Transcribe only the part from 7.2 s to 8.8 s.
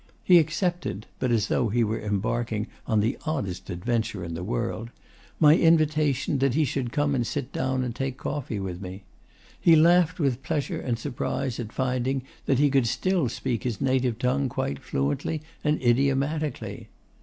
sit down and take coffee